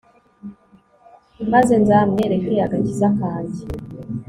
[1.51, 3.63] maze nzamwereke agakiza kanjye